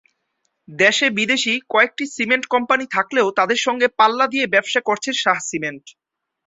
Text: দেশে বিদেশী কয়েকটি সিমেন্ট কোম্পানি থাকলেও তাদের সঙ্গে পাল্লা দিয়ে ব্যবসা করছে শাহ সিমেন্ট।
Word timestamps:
দেশে 0.67 1.07
বিদেশী 1.17 1.53
কয়েকটি 1.69 2.03
সিমেন্ট 2.15 2.45
কোম্পানি 2.53 2.85
থাকলেও 2.95 3.27
তাদের 3.39 3.59
সঙ্গে 3.65 3.87
পাল্লা 3.99 4.25
দিয়ে 4.33 4.45
ব্যবসা 4.53 4.81
করছে 4.87 5.09
শাহ 5.21 5.37
সিমেন্ট। 5.49 5.85